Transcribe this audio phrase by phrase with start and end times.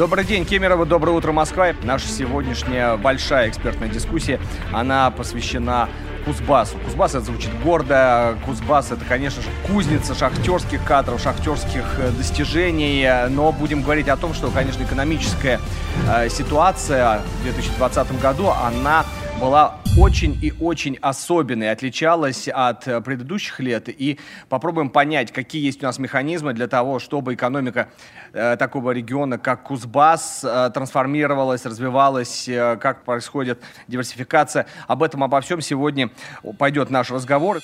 [0.00, 1.74] Добрый день, Кемерово, доброе утро, Москва.
[1.82, 4.40] Наша сегодняшняя большая экспертная дискуссия,
[4.72, 5.90] она посвящена
[6.24, 6.78] Кузбассу.
[6.78, 8.38] Кузбасс это звучит гордо.
[8.46, 13.28] Кузбасс это, конечно же, кузница шахтерских кадров, шахтерских э, достижений.
[13.28, 15.60] Но будем говорить о том, что, конечно, экономическая
[16.08, 19.04] э, ситуация в 2020 году, она
[19.40, 23.88] была очень и очень особенной, отличалась от э, предыдущих лет.
[23.88, 24.18] И
[24.50, 27.88] попробуем понять, какие есть у нас механизмы для того, чтобы экономика
[28.34, 34.66] э, такого региона, как Кузбасс, э, трансформировалась, развивалась, э, как происходит диверсификация.
[34.86, 36.10] Об этом, обо всем сегодня
[36.58, 37.60] пойдет наш разговор.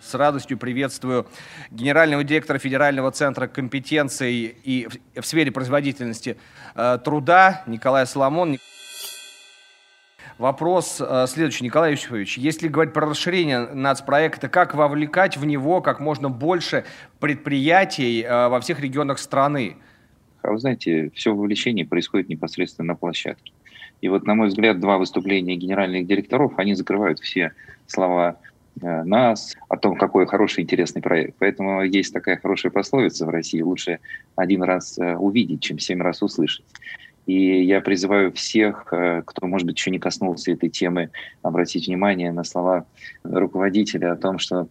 [0.00, 1.28] С радостью приветствую
[1.70, 6.36] генерального директора Федерального центра компетенций и в, в сфере производительности
[6.74, 8.58] э, труда Николая Соломон.
[10.38, 12.38] Вопрос э, следующий, Николай Юсифович.
[12.38, 16.84] Если говорить про расширение нацпроекта, как вовлекать в него как можно больше
[17.18, 19.76] предприятий э, во всех регионах страны?
[20.42, 23.52] А вы знаете, все вовлечение происходит непосредственно на площадке.
[24.00, 27.50] И вот, на мой взгляд, два выступления генеральных директоров, они закрывают все
[27.88, 28.38] слова
[28.80, 31.34] э, нас, о том, какой хороший, интересный проект.
[31.40, 33.98] Поэтому есть такая хорошая пословица в России, лучше
[34.36, 36.64] один раз увидеть, чем семь раз услышать.
[37.28, 41.10] И я призываю всех, э, кто, может быть, еще не коснулся этой темы,
[41.42, 42.86] обратить внимание на слова
[43.22, 44.66] руководителя о том, что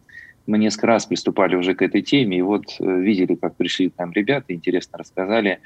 [0.47, 4.00] мы несколько раз приступали уже к этой теме, и вот э, видели, как пришли к
[4.00, 5.59] нам ребята, интересно рассказали.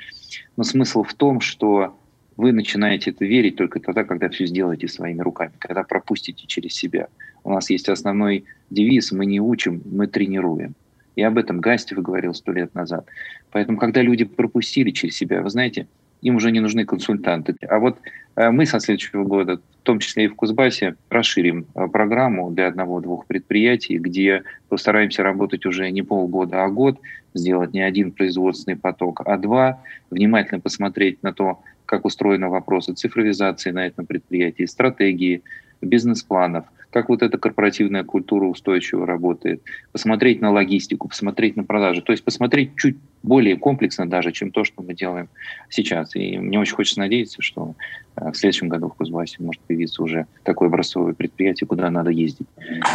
[0.58, 1.98] Но смысл в том, что
[2.36, 7.08] вы начинаете это верить только тогда, когда все сделаете своими руками, когда пропустите через себя.
[7.46, 10.76] У нас есть основной девиз «Мы не учим, мы тренируем».
[11.16, 13.06] И об этом Гастев говорил сто лет назад.
[13.52, 15.88] Поэтому, когда люди пропустили через себя, вы знаете,
[16.22, 17.56] им уже не нужны консультанты.
[17.68, 17.98] А вот
[18.36, 22.68] э, мы со следующего года, в том числе и в Кузбассе, расширим э, программу для
[22.68, 27.00] одного-двух предприятий, где постараемся работать уже не полгода, а год,
[27.34, 33.72] сделать не один производственный поток, а два, внимательно посмотреть на то, как устроены вопросы цифровизации
[33.72, 35.42] на этом предприятии, стратегии,
[35.82, 39.62] бизнес-планов, как вот эта корпоративная культура устойчиво работает,
[39.92, 44.64] посмотреть на логистику, посмотреть на продажи, то есть посмотреть чуть более комплексно даже, чем то,
[44.64, 45.30] что мы делаем
[45.70, 46.16] сейчас.
[46.16, 47.76] И мне очень хочется надеяться, что
[48.16, 52.48] э, в следующем году в Кузбассе может появиться уже такое образцовое предприятие, куда надо ездить.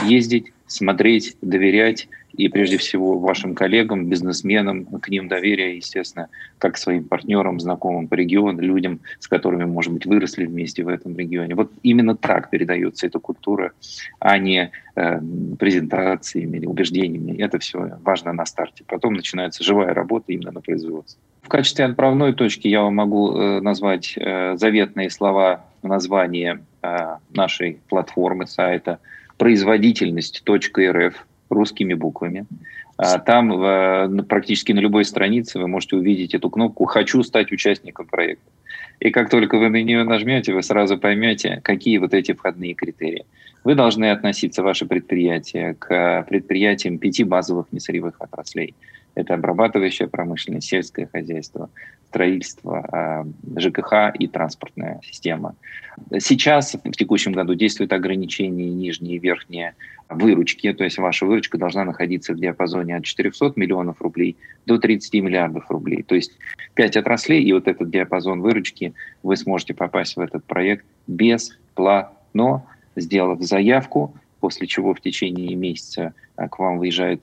[0.05, 6.79] Ездить, смотреть, доверять, и прежде всего вашим коллегам, бизнесменам, к ним доверие, естественно, как к
[6.79, 11.55] своим партнерам, знакомым по региону, людям, с которыми, может быть, выросли вместе в этом регионе.
[11.55, 13.73] Вот именно так передается эта культура,
[14.19, 15.21] а не э,
[15.59, 17.41] презентациями или убеждениями.
[17.41, 18.85] Это все важно на старте.
[18.87, 21.21] Потом начинается живая работа именно на производстве.
[21.43, 27.79] В качестве отправной точки я вам могу э, назвать э, заветные слова названия э, нашей
[27.89, 28.99] платформы сайта
[29.39, 32.47] производительность.рф русскими буквами.
[32.99, 38.51] А там практически на любой странице вы можете увидеть эту кнопку «Хочу стать участником проекта».
[39.01, 43.27] И как только вы на нее нажмете, вы сразу поймете, какие вот эти входные критерии.
[43.65, 48.75] Вы должны относиться, ваше предприятие, к предприятиям пяти базовых несырьевых отраслей.
[49.16, 51.71] Это обрабатывающая промышленность, сельское хозяйство,
[52.09, 53.27] строительство, а,
[53.59, 55.56] ЖКХ и транспортная система.
[56.19, 59.75] Сейчас, в текущем году, действуют ограничения нижние и верхние
[60.10, 65.15] выручки, то есть ваша выручка должна находиться в диапазоне от 400 миллионов рублей до 30
[65.15, 66.03] миллиардов рублей.
[66.03, 66.33] То есть
[66.75, 72.65] 5 отраслей, и вот этот диапазон выручки вы сможете попасть в этот проект бесплатно,
[72.97, 77.23] сделав заявку, после чего в течение месяца а, к вам выезжает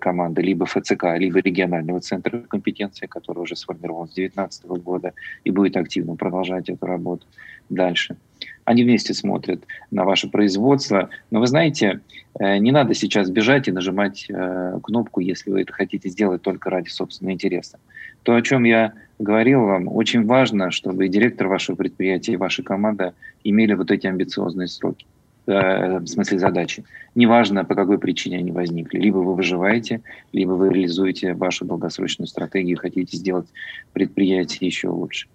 [0.00, 5.12] команда либо ФЦК, либо регионального центра компетенции, который уже сформирован с 2019 года
[5.44, 7.26] и будет активно продолжать эту работу
[7.68, 8.16] дальше.
[8.64, 11.10] Они вместе смотрят на ваше производство.
[11.30, 12.00] Но вы знаете,
[12.38, 16.70] э, не надо сейчас бежать и нажимать э, кнопку, если вы это хотите сделать только
[16.70, 17.78] ради собственного интереса.
[18.22, 23.14] То, о чем я говорил вам, очень важно, чтобы директор вашего предприятия и ваша команда
[23.44, 25.06] имели вот эти амбициозные сроки.
[25.46, 26.84] Э, в смысле задачи.
[27.14, 28.98] Неважно, по какой причине они возникли.
[28.98, 30.00] Либо вы выживаете,
[30.32, 33.46] либо вы реализуете вашу долгосрочную стратегию, хотите сделать
[33.92, 35.28] предприятие еще лучше.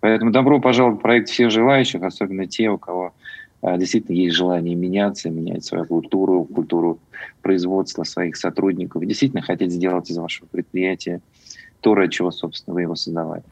[0.00, 3.14] Поэтому добро пожаловать в проект всех желающих, особенно те, у кого
[3.62, 6.98] э, действительно есть желание меняться, менять свою культуру, культуру
[7.40, 11.20] производства своих сотрудников, действительно хотеть сделать из вашего предприятия
[11.80, 13.42] то, ради чего, собственно, вы его создавали.